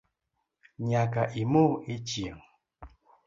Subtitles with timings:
[0.89, 2.41] Nyaka imo echieng